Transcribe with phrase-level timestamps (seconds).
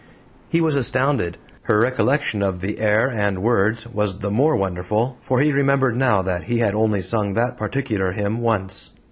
[0.49, 1.37] He was astounded.
[1.61, 6.23] Her recollection of the air and words was the more wonderful, for he remembered now
[6.23, 8.89] that he had only sung that particular hymn once.